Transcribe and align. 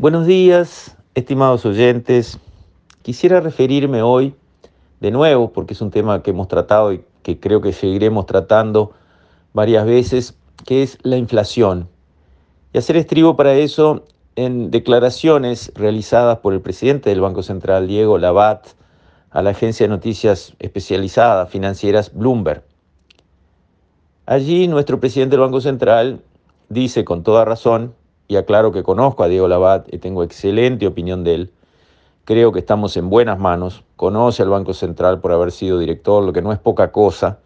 Buenos 0.00 0.28
días, 0.28 0.96
estimados 1.16 1.66
oyentes. 1.66 2.38
Quisiera 3.02 3.40
referirme 3.40 4.00
hoy 4.00 4.32
de 5.00 5.10
nuevo, 5.10 5.52
porque 5.52 5.74
es 5.74 5.80
un 5.80 5.90
tema 5.90 6.22
que 6.22 6.30
hemos 6.30 6.46
tratado 6.46 6.92
y 6.92 7.02
que 7.24 7.40
creo 7.40 7.60
que 7.60 7.72
seguiremos 7.72 8.24
tratando 8.26 8.92
varias 9.54 9.84
veces, 9.84 10.38
que 10.64 10.84
es 10.84 10.98
la 11.02 11.16
inflación. 11.16 11.88
Y 12.72 12.78
hacer 12.78 12.96
estribo 12.96 13.34
para 13.34 13.54
eso 13.54 14.04
en 14.36 14.70
declaraciones 14.70 15.72
realizadas 15.74 16.38
por 16.38 16.54
el 16.54 16.60
presidente 16.60 17.10
del 17.10 17.20
Banco 17.20 17.42
Central, 17.42 17.88
Diego 17.88 18.18
Labat, 18.18 18.68
a 19.30 19.42
la 19.42 19.50
agencia 19.50 19.82
de 19.82 19.90
noticias 19.90 20.54
especializada 20.60 21.46
financieras 21.46 22.14
Bloomberg. 22.14 22.62
Allí 24.26 24.68
nuestro 24.68 25.00
presidente 25.00 25.32
del 25.32 25.40
Banco 25.40 25.60
Central 25.60 26.22
dice 26.68 27.04
con 27.04 27.24
toda 27.24 27.44
razón 27.44 27.97
y 28.28 28.36
aclaro 28.36 28.70
que 28.72 28.82
conozco 28.82 29.24
a 29.24 29.28
Diego 29.28 29.48
Labat 29.48 29.92
y 29.92 29.98
tengo 29.98 30.22
excelente 30.22 30.86
opinión 30.86 31.24
de 31.24 31.34
él. 31.34 31.50
Creo 32.26 32.52
que 32.52 32.58
estamos 32.58 32.94
en 32.98 33.08
buenas 33.08 33.38
manos. 33.38 33.84
Conoce 33.96 34.42
al 34.42 34.50
Banco 34.50 34.74
Central 34.74 35.20
por 35.20 35.32
haber 35.32 35.50
sido 35.50 35.78
director, 35.78 36.22
lo 36.22 36.34
que 36.34 36.42
no 36.42 36.52
es 36.52 36.58
poca 36.58 36.92
cosa, 36.92 37.38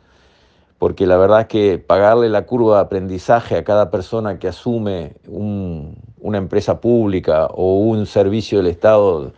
porque 0.79 1.07
la 1.07 1.17
verdad 1.17 1.43
es 1.43 1.47
que 1.47 1.79
pagarle 1.79 2.29
la 2.29 2.47
curva 2.47 2.77
de 2.77 2.83
aprendizaje 2.83 3.57
a 3.57 3.63
cada 3.63 3.93
persona 3.93 4.41
que 4.41 4.49
asume 4.49 5.13
una 5.29 6.39
empresa 6.39 6.81
pública 6.81 7.47
o 7.47 7.77
un 7.77 8.07
servicio 8.07 8.59
del 8.59 8.67
Estado 8.67 9.33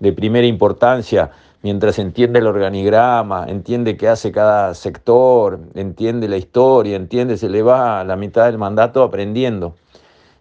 de 0.00 0.12
primera 0.12 0.48
importancia, 0.48 1.30
mientras 1.62 2.00
entiende 2.00 2.40
el 2.40 2.48
organigrama, 2.48 3.46
entiende 3.46 3.96
qué 3.96 4.08
hace 4.08 4.32
cada 4.32 4.74
sector, 4.74 5.60
entiende 5.74 6.26
la 6.26 6.36
historia, 6.38 6.96
entiende, 6.96 7.36
se 7.36 7.48
le 7.48 7.62
va 7.62 8.02
la 8.02 8.16
mitad 8.16 8.46
del 8.46 8.58
mandato 8.58 9.04
aprendiendo 9.04 9.76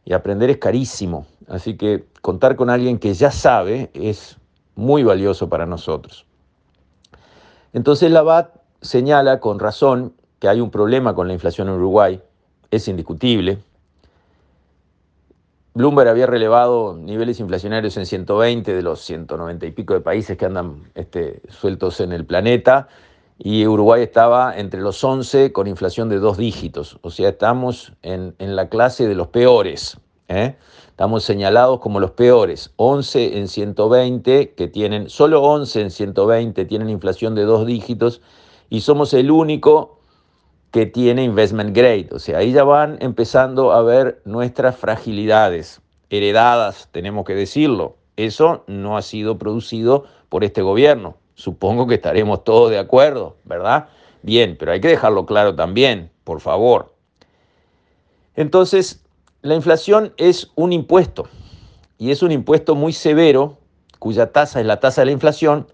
y 0.08 0.14
aprender 0.14 0.50
es 0.50 0.58
carísimo. 0.58 1.26
Así 1.50 1.76
que 1.76 2.06
contar 2.22 2.56
con 2.56 2.70
alguien 2.70 2.98
que 2.98 3.14
ya 3.14 3.30
sabe 3.30 3.92
es 3.94 4.38
muy 4.74 5.04
valioso 5.04 5.50
para 5.50 5.66
nosotros. 5.66 6.26
Entonces 7.74 8.10
la 8.10 8.22
BAT 8.22 8.56
señala 8.80 9.42
con 9.42 9.60
razón 9.60 10.14
que 10.40 10.48
hay 10.48 10.62
un 10.62 10.72
problema 10.72 11.14
con 11.14 11.28
la 11.28 11.34
inflación 11.34 11.68
en 11.68 11.74
Uruguay, 11.74 12.22
es 12.72 12.88
indiscutible. 12.88 13.58
Bloomberg 15.74 16.08
había 16.08 16.26
relevado 16.26 16.96
niveles 16.96 17.42
inflacionarios 17.42 17.98
en 17.98 18.06
120 18.06 18.74
de 18.74 18.82
los 18.82 19.02
190 19.02 19.66
y 19.66 19.72
pico 19.72 19.94
de 19.94 20.00
países 20.00 20.38
que 20.38 20.46
andan 20.46 20.84
este, 20.96 21.42
sueltos 21.50 22.00
en 22.00 22.14
el 22.14 22.26
planeta 22.26 22.88
y 23.40 23.68
Uruguay 23.68 24.02
estaba 24.04 24.58
entre 24.58 24.82
los 24.82 25.04
11 25.04 25.52
con 25.52 25.68
inflación 25.68 26.10
de 26.10 26.18
dos 26.18 26.38
dígitos, 26.38 26.98
o 27.02 27.12
sea, 27.12 27.30
estamos 27.30 27.94
en, 28.02 28.34
la 28.40 28.70
clase 28.70 29.08
de 29.08 29.16
los 29.16 29.28
peores. 29.28 29.98
¿Eh? 30.28 30.56
Estamos 30.88 31.24
señalados 31.24 31.80
como 31.80 32.00
los 32.00 32.12
peores, 32.12 32.72
11 32.78 33.38
en 33.38 33.48
120 33.48 34.54
que 34.54 34.68
tienen, 34.68 35.10
solo 35.10 35.44
11 35.44 35.82
en 35.82 35.92
120 35.92 36.66
tienen 36.66 36.90
inflación 36.90 37.36
de 37.36 37.44
dos 37.44 37.66
dígitos 37.66 38.22
y 38.70 38.82
somos 38.82 39.14
el 39.14 39.32
único 39.32 40.00
que 40.72 40.86
tiene 40.86 41.24
investment 41.24 41.76
grade, 41.76 42.10
o 42.12 42.20
sea, 42.20 42.40
ahí 42.40 42.52
ya 42.52 42.64
van 42.64 42.98
empezando 43.00 43.72
a 43.72 43.82
ver 43.82 44.22
nuestras 44.26 44.76
fragilidades 44.76 45.82
heredadas, 46.10 46.90
tenemos 46.92 47.26
que 47.26 47.36
decirlo. 47.36 47.96
Eso 48.16 48.64
no 48.68 48.98
ha 48.98 49.02
sido 49.04 49.38
producido 49.38 50.06
por 50.30 50.44
este 50.44 50.62
gobierno, 50.62 51.16
Supongo 51.38 51.86
que 51.86 51.94
estaremos 51.94 52.44
todos 52.44 52.72
de 52.72 52.80
acuerdo, 52.80 53.38
¿verdad? 53.44 53.90
Bien, 54.24 54.58
pero 54.58 54.72
hay 54.72 54.82
que 54.82 54.88
dejarlo 54.88 55.28
claro 55.28 55.54
también, 55.54 56.10
por 56.24 56.42
favor. 56.42 56.96
Entonces, 58.36 59.06
la 59.42 59.56
inflación 59.56 60.14
es 60.18 60.52
un 60.56 60.74
impuesto 60.74 61.28
y 61.98 62.12
es 62.12 62.22
un 62.22 62.32
impuesto 62.32 62.76
muy 62.76 62.94
severo 62.94 63.58
cuya 64.00 64.32
tasa 64.32 64.60
es 64.60 64.66
la 64.66 64.80
tasa 64.80 65.02
de 65.02 65.08
la 65.08 65.12
inflación, 65.12 65.68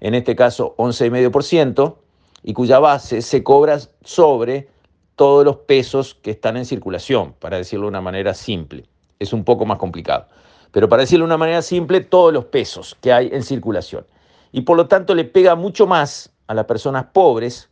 en 0.00 0.14
este 0.14 0.36
caso 0.36 0.74
11,5%, 0.76 1.96
y 2.42 2.52
cuya 2.52 2.78
base 2.78 3.22
se 3.22 3.42
cobra 3.42 3.78
sobre 4.04 4.68
todos 5.16 5.44
los 5.44 5.56
pesos 5.58 6.14
que 6.14 6.32
están 6.32 6.56
en 6.56 6.64
circulación, 6.64 7.34
para 7.38 7.56
decirlo 7.56 7.86
de 7.86 7.90
una 7.90 8.00
manera 8.00 8.34
simple. 8.34 8.86
Es 9.18 9.32
un 9.32 9.44
poco 9.44 9.64
más 9.64 9.78
complicado. 9.78 10.26
Pero 10.72 10.88
para 10.88 11.02
decirlo 11.02 11.24
de 11.24 11.28
una 11.28 11.38
manera 11.38 11.62
simple, 11.62 12.00
todos 12.00 12.32
los 12.32 12.46
pesos 12.46 12.96
que 13.00 13.12
hay 13.12 13.30
en 13.32 13.42
circulación 13.42 14.04
y 14.52 14.60
por 14.60 14.76
lo 14.76 14.86
tanto 14.86 15.14
le 15.14 15.24
pega 15.24 15.54
mucho 15.54 15.86
más 15.86 16.30
a 16.46 16.54
las 16.54 16.66
personas 16.66 17.06
pobres, 17.12 17.70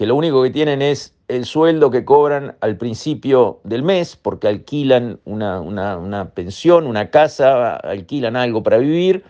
que 0.00 0.06
lo 0.06 0.16
único 0.16 0.42
que 0.42 0.48
tienen 0.48 0.80
es 0.80 1.14
el 1.28 1.44
sueldo 1.44 1.90
que 1.90 2.06
cobran 2.06 2.56
al 2.62 2.78
principio 2.78 3.60
del 3.64 3.82
mes, 3.82 4.16
porque 4.16 4.48
alquilan 4.48 5.20
una, 5.26 6.30
pensión, 6.34 6.86
una 6.86 7.10
casa, 7.10 7.76
alquilan 7.76 8.34
algo 8.34 8.62
para 8.62 8.78
vivir, 8.78 9.24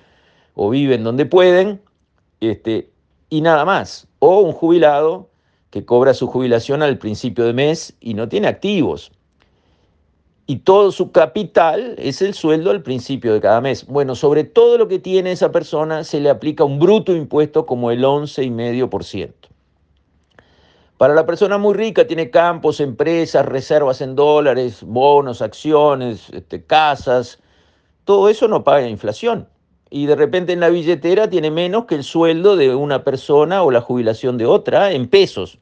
o 0.55 0.71
viven 0.71 1.03
donde 1.03 1.27
pueden, 1.27 1.81
este, 2.39 2.89
y 3.31 3.41
nada 3.41 3.65
más. 3.65 4.07
O 4.21 4.43
un 4.43 4.53
jubilado 4.53 5.29
que 5.71 5.85
cobra 5.85 6.15
su 6.15 6.29
jubilación 6.29 6.85
al 6.85 6.99
principio 6.99 7.47
de 7.47 7.53
mes 7.53 7.97
y 7.99 8.15
no 8.15 8.29
tiene 8.29 8.47
activos 8.47 9.11
y 10.47 10.59
todo 10.59 10.93
su 10.93 11.11
capital 11.11 11.97
es 11.99 12.23
el 12.23 12.33
sueldo 12.33 12.71
al 12.71 12.85
principio 12.85 13.35
de 13.35 13.41
cada 13.41 13.61
mes. 13.61 13.87
Bueno, 13.87 14.15
sobre 14.15 14.45
todo 14.45 14.79
lo 14.79 14.87
que 14.87 15.01
tiene 15.01 15.33
esa 15.33 15.51
persona 15.51 16.05
se 16.05 16.21
le 16.21 16.31
aplica 16.31 16.63
un 16.63 16.79
bruto 16.79 17.15
impuesto 17.15 17.67
como 17.67 17.91
el 17.91 18.05
11,5%. 18.05 19.50
Para 21.01 21.15
la 21.15 21.25
persona 21.25 21.57
muy 21.57 21.73
rica 21.73 22.07
tiene 22.07 22.29
campos, 22.29 22.79
empresas, 22.79 23.47
reservas 23.47 24.03
en 24.03 24.15
dólares, 24.15 24.83
bonos, 24.83 25.41
acciones, 25.41 26.29
este, 26.29 26.63
casas. 26.67 27.39
Todo 28.05 28.29
eso 28.29 28.49
no 28.49 28.65
paga 28.65 28.87
inflación. 28.87 29.49
Y 29.89 30.05
de 30.05 30.15
repente 30.15 30.53
en 30.53 30.61
la 30.61 30.69
billetera 30.69 31.31
tiene 31.31 31.51
menos 31.51 31.87
que 31.87 31.95
el 31.95 32.05
sueldo 32.05 32.55
de 32.55 32.75
una 32.75 33.03
persona 33.03 33.63
o 33.63 33.71
la 33.71 33.81
jubilación 33.81 34.37
de 34.37 34.45
otra 34.45 34.93
en 34.93 35.09
pesos. 35.09 35.57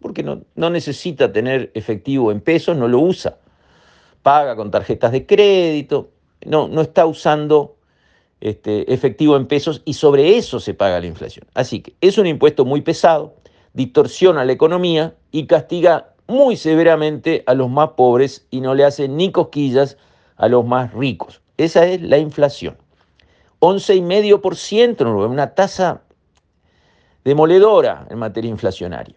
Porque 0.00 0.24
no, 0.24 0.42
no 0.56 0.70
necesita 0.70 1.32
tener 1.32 1.70
efectivo 1.74 2.32
en 2.32 2.40
pesos, 2.40 2.76
no 2.76 2.88
lo 2.88 2.98
usa 2.98 3.36
paga 4.22 4.56
con 4.56 4.72
tarjetas 4.72 5.12
de 5.12 5.24
crédito, 5.24 6.10
no, 6.44 6.66
no 6.66 6.80
está 6.80 7.06
usando 7.06 7.76
este, 8.40 8.92
efectivo 8.92 9.36
en 9.36 9.46
pesos 9.46 9.82
y 9.84 9.94
sobre 9.94 10.36
eso 10.36 10.58
se 10.58 10.74
paga 10.74 10.98
la 10.98 11.06
inflación. 11.06 11.46
Así 11.54 11.80
que 11.80 11.94
es 12.00 12.18
un 12.18 12.26
impuesto 12.26 12.64
muy 12.64 12.80
pesado, 12.80 13.36
distorsiona 13.72 14.44
la 14.44 14.52
economía 14.52 15.14
y 15.30 15.46
castiga 15.46 16.14
muy 16.26 16.56
severamente 16.56 17.42
a 17.46 17.54
los 17.54 17.68
más 17.68 17.90
pobres 17.90 18.46
y 18.50 18.60
no 18.60 18.74
le 18.74 18.84
hace 18.84 19.08
ni 19.08 19.32
cosquillas 19.32 19.96
a 20.36 20.48
los 20.48 20.64
más 20.64 20.92
ricos. 20.94 21.40
Esa 21.56 21.86
es 21.86 22.00
la 22.02 22.18
inflación. 22.18 22.76
11,5% 23.60 25.28
una 25.28 25.54
tasa 25.54 26.02
demoledora 27.24 28.06
en 28.10 28.18
materia 28.18 28.50
inflacionaria. 28.50 29.16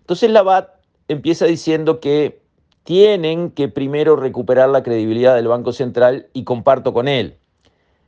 Entonces 0.00 0.30
la 0.30 0.42
BAT 0.42 0.68
empieza 1.08 1.46
diciendo 1.46 2.00
que 2.00 2.42
tienen 2.82 3.50
que 3.50 3.68
primero 3.68 4.16
recuperar 4.16 4.68
la 4.68 4.82
credibilidad 4.82 5.36
del 5.36 5.48
Banco 5.48 5.72
Central 5.72 6.28
y 6.32 6.44
comparto 6.44 6.92
con 6.92 7.06
él. 7.06 7.36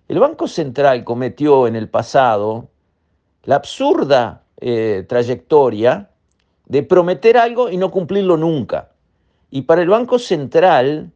El 0.09 0.19
Banco 0.19 0.49
Central 0.49 1.05
cometió 1.05 1.67
en 1.69 1.77
el 1.77 1.89
pasado 1.89 2.69
la 3.45 3.57
absurda 3.57 4.44
eh, 4.61 5.05
trayectoria 5.09 6.11
de 6.67 6.83
prometer 6.83 7.37
algo 7.37 7.71
y 7.71 7.77
no 7.77 7.91
cumplirlo 7.91 8.37
nunca. 8.37 8.91
Y 9.51 9.63
para 9.63 9.83
el 9.83 9.89
Banco 9.89 10.19
Central, 10.19 11.13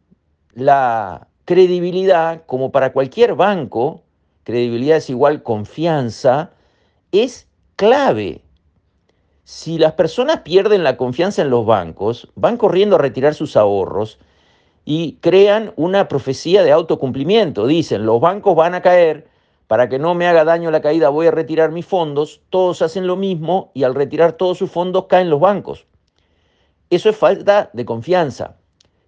la 0.52 1.28
credibilidad, 1.44 2.44
como 2.46 2.70
para 2.70 2.92
cualquier 2.92 3.34
banco, 3.34 4.02
credibilidad 4.44 4.98
es 4.98 5.10
igual 5.10 5.42
confianza, 5.42 6.50
es 7.12 7.48
clave 7.76 8.42
si 9.48 9.78
las 9.78 9.94
personas 9.94 10.40
pierden 10.40 10.84
la 10.84 10.98
confianza 10.98 11.40
en 11.40 11.48
los 11.48 11.64
bancos, 11.64 12.28
van 12.34 12.58
corriendo 12.58 12.96
a 12.96 12.98
retirar 12.98 13.32
sus 13.32 13.56
ahorros 13.56 14.18
y 14.84 15.16
crean 15.22 15.72
una 15.76 16.06
profecía 16.06 16.62
de 16.62 16.70
autocumplimiento. 16.70 17.66
Dicen, 17.66 18.04
los 18.04 18.20
bancos 18.20 18.54
van 18.54 18.74
a 18.74 18.82
caer, 18.82 19.27
para 19.68 19.88
que 19.88 19.98
no 19.98 20.14
me 20.14 20.26
haga 20.26 20.44
daño 20.44 20.70
la 20.70 20.80
caída 20.80 21.10
voy 21.10 21.28
a 21.28 21.30
retirar 21.30 21.70
mis 21.70 21.86
fondos, 21.86 22.40
todos 22.50 22.82
hacen 22.82 23.06
lo 23.06 23.16
mismo 23.16 23.70
y 23.74 23.84
al 23.84 23.94
retirar 23.94 24.32
todos 24.32 24.58
sus 24.58 24.70
fondos 24.70 25.06
caen 25.06 25.30
los 25.30 25.40
bancos. 25.40 25.86
Eso 26.90 27.10
es 27.10 27.16
falta 27.16 27.70
de 27.74 27.84
confianza. 27.84 28.56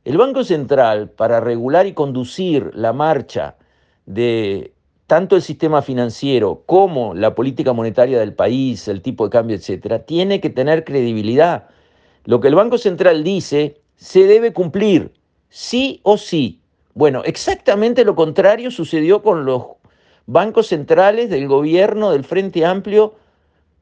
El 0.05 0.19
Banco 0.19 0.45
Central, 0.45 1.11
para 1.11 1.41
regular 1.41 1.87
y 1.87 1.95
conducir 1.95 2.71
la 2.75 2.93
marcha 2.93 3.57
de 4.05 4.75
tanto 5.07 5.35
el 5.35 5.43
sistema 5.43 5.83
financiero 5.83 6.63
como 6.67 7.15
la 7.15 7.35
política 7.35 7.73
monetaria 7.73 8.21
del 8.21 8.35
país, 8.35 8.87
el 8.87 9.01
tipo 9.01 9.25
de 9.25 9.31
cambio, 9.31 9.57
etcétera, 9.57 10.05
tiene 10.05 10.41
que 10.41 10.51
tener 10.51 10.85
credibilidad. 10.85 11.69
Lo 12.25 12.41
que 12.41 12.49
el 12.49 12.55
Banco 12.55 12.77
Central 12.77 13.25
dice 13.25 13.81
se 13.97 14.27
debe 14.27 14.53
cumplir, 14.53 15.13
sí 15.49 16.01
o 16.03 16.19
sí. 16.19 16.61
Bueno, 16.95 17.23
exactamente 17.25 18.05
lo 18.05 18.15
contrario 18.15 18.71
sucedió 18.71 19.23
con 19.23 19.45
los 19.45 19.80
bancos 20.31 20.69
centrales 20.69 21.29
del 21.29 21.49
gobierno 21.49 22.13
del 22.13 22.23
Frente 22.23 22.65
Amplio 22.65 23.17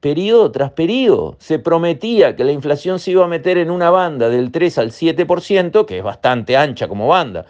periodo 0.00 0.50
tras 0.50 0.70
periodo. 0.70 1.36
Se 1.38 1.58
prometía 1.58 2.36
que 2.36 2.44
la 2.44 2.52
inflación 2.52 2.98
se 2.98 3.10
iba 3.10 3.24
a 3.24 3.28
meter 3.28 3.58
en 3.58 3.70
una 3.70 3.90
banda 3.90 4.30
del 4.30 4.50
3 4.50 4.78
al 4.78 4.90
7%, 4.90 5.84
que 5.84 5.98
es 5.98 6.02
bastante 6.02 6.56
ancha 6.56 6.88
como 6.88 7.06
banda. 7.06 7.44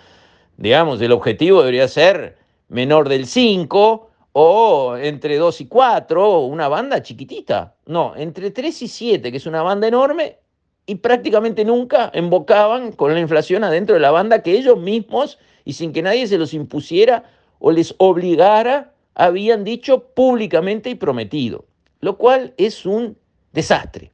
Digamos, 0.56 1.00
el 1.00 1.12
objetivo 1.12 1.60
debería 1.60 1.86
ser 1.86 2.38
menor 2.68 3.08
del 3.08 3.26
5 3.26 4.10
o 4.32 4.96
entre 4.96 5.36
2 5.36 5.60
y 5.60 5.66
4, 5.66 6.40
una 6.40 6.66
banda 6.66 7.00
chiquitita. 7.00 7.76
No, 7.86 8.14
entre 8.16 8.50
3 8.50 8.82
y 8.82 8.88
7, 8.88 9.30
que 9.30 9.36
es 9.36 9.46
una 9.46 9.62
banda 9.62 9.86
enorme, 9.86 10.38
y 10.86 10.96
prácticamente 10.96 11.64
nunca 11.64 12.10
embocaban 12.12 12.90
con 12.90 13.14
la 13.14 13.20
inflación 13.20 13.62
adentro 13.62 13.94
de 13.94 14.00
la 14.00 14.10
banda 14.10 14.42
que 14.42 14.52
ellos 14.52 14.76
mismos, 14.76 15.38
y 15.64 15.74
sin 15.74 15.92
que 15.92 16.02
nadie 16.02 16.26
se 16.26 16.38
los 16.38 16.52
impusiera 16.52 17.24
o 17.58 17.70
les 17.70 17.94
obligara, 17.98 18.92
habían 19.14 19.64
dicho 19.64 20.04
públicamente 20.14 20.90
y 20.90 20.94
prometido, 20.94 21.64
lo 22.00 22.16
cual 22.16 22.54
es 22.56 22.86
un 22.86 23.16
desastre. 23.52 24.12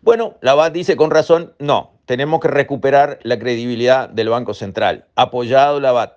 Bueno, 0.00 0.34
la 0.40 0.54
BAT 0.54 0.72
dice 0.72 0.96
con 0.96 1.10
razón, 1.12 1.54
no, 1.60 1.92
tenemos 2.06 2.40
que 2.40 2.48
recuperar 2.48 3.20
la 3.22 3.38
credibilidad 3.38 4.08
del 4.08 4.28
Banco 4.28 4.52
Central, 4.52 5.06
apoyado 5.14 5.78
la 5.78 5.92
BAT. 5.92 6.14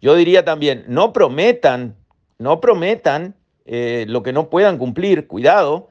Yo 0.00 0.14
diría 0.14 0.44
también, 0.44 0.84
no 0.88 1.12
prometan, 1.12 1.96
no 2.38 2.60
prometan 2.60 3.34
eh, 3.66 4.06
lo 4.08 4.22
que 4.22 4.32
no 4.32 4.48
puedan 4.48 4.78
cumplir, 4.78 5.26
cuidado, 5.26 5.90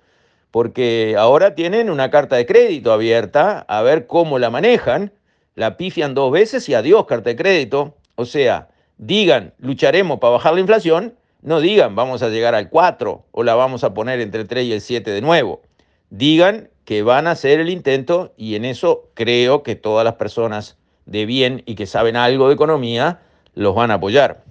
porque 0.50 1.16
ahora 1.19 1.54
tienen 1.54 1.92
una 1.92 2.10
carta 2.10 2.38
de 2.38 2.48
crédito 2.48 2.92
abierta, 2.92 3.60
a 3.68 3.83
ver 3.83 4.07
cómo 4.07 4.40
la 4.40 4.50
manejan, 4.50 5.12
la 5.54 5.78
pifian 5.78 6.16
dos 6.16 6.31
veces 6.31 6.68
y 6.69 6.74
adiós 6.74 7.06
carta 7.06 7.30
de 7.30 7.36
crédito. 7.36 7.95
O 8.16 8.25
sea, 8.25 8.69
digan, 8.97 9.53
lucharemos 9.59 10.19
para 10.19 10.33
bajar 10.33 10.53
la 10.53 10.59
inflación, 10.59 11.15
no 11.41 11.59
digan, 11.59 11.95
vamos 11.95 12.23
a 12.23 12.29
llegar 12.29 12.55
al 12.55 12.69
4 12.69 13.25
o 13.31 13.44
la 13.44 13.55
vamos 13.55 13.83
a 13.83 13.94
poner 13.94 14.19
entre 14.21 14.41
el 14.41 14.47
3 14.47 14.65
y 14.65 14.73
el 14.73 14.81
7 14.81 15.11
de 15.11 15.21
nuevo. 15.21 15.61
Digan 16.09 16.69
que 16.85 17.03
van 17.03 17.27
a 17.27 17.31
hacer 17.31 17.59
el 17.59 17.69
intento 17.69 18.33
y 18.38 18.55
en 18.55 18.65
eso 18.65 19.09
creo 19.13 19.61
que 19.63 19.75
todas 19.75 20.03
las 20.05 20.15
personas 20.15 20.77
de 21.05 21.25
bien 21.25 21.63
y 21.65 21.75
que 21.75 21.85
saben 21.85 22.15
algo 22.15 22.47
de 22.47 22.55
economía 22.55 23.21
los 23.53 23.75
van 23.75 23.91
a 23.91 23.95
apoyar. 23.95 24.44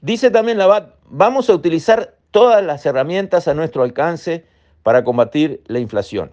Dice 0.00 0.30
también 0.30 0.58
la 0.58 0.66
BAT, 0.66 0.94
vamos 1.06 1.48
a 1.48 1.54
utilizar 1.54 2.16
todas 2.30 2.64
las 2.64 2.84
herramientas 2.84 3.48
a 3.48 3.54
nuestro 3.54 3.82
alcance 3.82 4.44
para 4.82 5.04
combatir 5.04 5.62
la 5.66 5.78
inflación, 5.78 6.32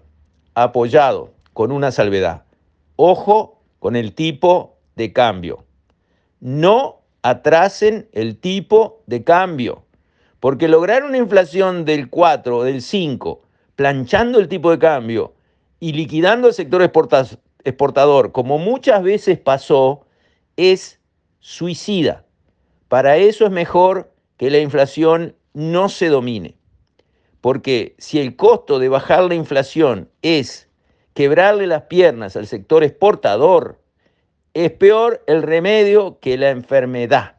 apoyado 0.54 1.30
con 1.52 1.72
una 1.72 1.90
salvedad. 1.92 2.42
Ojo 2.96 3.62
con 3.78 3.96
el 3.96 4.14
tipo 4.14 4.76
de 4.96 5.12
cambio. 5.12 5.64
No 6.40 7.01
atrasen 7.22 8.08
el 8.12 8.38
tipo 8.38 9.02
de 9.06 9.24
cambio, 9.24 9.84
porque 10.40 10.68
lograr 10.68 11.04
una 11.04 11.18
inflación 11.18 11.84
del 11.84 12.10
4 12.10 12.58
o 12.58 12.64
del 12.64 12.82
5 12.82 13.42
planchando 13.76 14.38
el 14.38 14.48
tipo 14.48 14.70
de 14.70 14.78
cambio 14.78 15.34
y 15.80 15.92
liquidando 15.92 16.48
el 16.48 16.54
sector 16.54 16.82
exportador, 16.82 18.32
como 18.32 18.58
muchas 18.58 19.02
veces 19.02 19.38
pasó, 19.38 20.06
es 20.56 21.00
suicida. 21.40 22.24
Para 22.88 23.16
eso 23.16 23.46
es 23.46 23.50
mejor 23.50 24.12
que 24.36 24.50
la 24.50 24.58
inflación 24.58 25.34
no 25.54 25.88
se 25.88 26.08
domine. 26.08 26.56
Porque 27.40 27.96
si 27.98 28.20
el 28.20 28.36
costo 28.36 28.78
de 28.78 28.88
bajar 28.88 29.24
la 29.24 29.34
inflación 29.34 30.08
es 30.22 30.68
quebrarle 31.14 31.66
las 31.66 31.82
piernas 31.82 32.36
al 32.36 32.46
sector 32.46 32.84
exportador, 32.84 33.81
es 34.54 34.70
peor 34.72 35.22
el 35.26 35.42
remedio 35.42 36.18
que 36.20 36.36
la 36.36 36.50
enfermedad. 36.50 37.36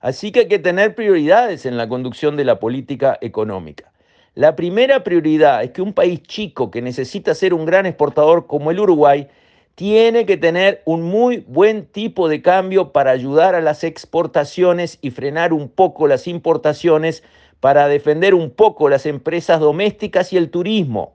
Así 0.00 0.32
que 0.32 0.40
hay 0.40 0.48
que 0.48 0.58
tener 0.58 0.94
prioridades 0.94 1.66
en 1.66 1.76
la 1.76 1.88
conducción 1.88 2.36
de 2.36 2.44
la 2.44 2.60
política 2.60 3.18
económica. 3.20 3.92
La 4.34 4.54
primera 4.56 5.02
prioridad 5.02 5.62
es 5.62 5.70
que 5.70 5.82
un 5.82 5.92
país 5.92 6.22
chico 6.22 6.70
que 6.70 6.82
necesita 6.82 7.34
ser 7.34 7.54
un 7.54 7.64
gran 7.64 7.86
exportador 7.86 8.46
como 8.46 8.70
el 8.70 8.80
Uruguay 8.80 9.28
tiene 9.76 10.26
que 10.26 10.36
tener 10.36 10.82
un 10.84 11.02
muy 11.02 11.38
buen 11.48 11.86
tipo 11.86 12.28
de 12.28 12.42
cambio 12.42 12.92
para 12.92 13.10
ayudar 13.10 13.54
a 13.54 13.60
las 13.60 13.82
exportaciones 13.82 14.98
y 15.02 15.10
frenar 15.10 15.52
un 15.52 15.68
poco 15.68 16.06
las 16.06 16.28
importaciones, 16.28 17.24
para 17.60 17.88
defender 17.88 18.34
un 18.34 18.50
poco 18.50 18.90
las 18.90 19.06
empresas 19.06 19.58
domésticas 19.58 20.34
y 20.34 20.36
el 20.36 20.50
turismo. 20.50 21.14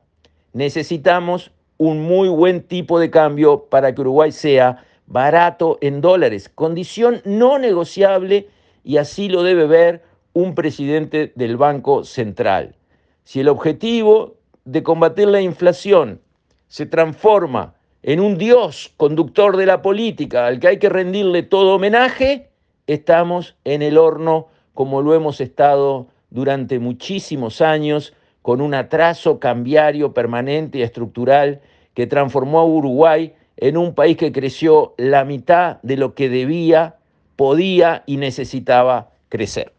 Necesitamos 0.54 1.51
un 1.78 2.01
muy 2.01 2.28
buen 2.28 2.63
tipo 2.63 3.00
de 3.00 3.12
cambio 3.12 3.66
para 3.66 3.94
que 3.94 4.01
Uruguay 4.01 4.31
sea 4.31 4.84
barato 5.09 5.79
en 5.81 6.01
dólares, 6.01 6.50
condición 6.53 7.21
no 7.25 7.57
negociable 7.57 8.47
y 8.83 8.97
así 8.97 9.27
lo 9.27 9.44
debe 9.44 9.65
ver 9.65 10.03
un 10.33 10.53
presidente 10.53 11.33
del 11.35 11.57
Banco 11.57 12.03
Central. 12.03 12.75
Si 13.23 13.39
el 13.39 13.50
objetivo 13.50 14.35
de 14.65 14.83
combatir 14.83 15.27
la 15.27 15.41
inflación 15.41 16.21
se 16.67 16.85
transforma 16.85 17.73
en 18.03 18.19
un 18.19 18.38
dios 18.38 18.94
conductor 18.97 19.57
de 19.57 19.65
la 19.65 19.81
política 19.81 20.45
al 20.45 20.59
que 20.59 20.67
hay 20.67 20.77
que 20.77 20.89
rendirle 20.89 21.41
todo 21.41 21.75
homenaje, 21.75 22.51
estamos 22.85 23.55
en 23.65 23.81
el 23.81 23.97
horno 23.97 24.47
como 24.75 25.01
lo 25.01 25.15
hemos 25.15 25.41
estado 25.41 26.07
durante 26.29 26.77
muchísimos 26.77 27.62
años, 27.62 28.13
con 28.44 28.62
un 28.62 28.73
atraso 28.75 29.39
cambiario 29.39 30.13
permanente 30.13 30.77
y 30.77 30.81
estructural 30.83 31.62
que 31.95 32.07
transformó 32.07 32.59
a 32.59 32.65
Uruguay 32.65 33.33
en 33.61 33.77
un 33.77 33.94
país 33.94 34.15
que 34.15 34.31
creció 34.31 34.94
la 34.97 35.25
mitad 35.25 35.81
de 35.81 35.97
lo 35.97 36.15
que 36.15 36.29
debía, 36.29 36.95
podía 37.35 38.03
y 38.06 38.17
necesitaba 38.17 39.11
crecer. 39.27 39.73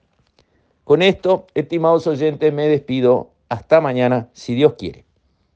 Con 0.85 1.01
esto, 1.01 1.47
estimados 1.55 2.07
oyentes, 2.07 2.53
me 2.53 2.69
despido 2.69 3.31
hasta 3.49 3.81
mañana, 3.81 4.29
si 4.33 4.55
Dios 4.55 4.75
quiere. 4.75 5.05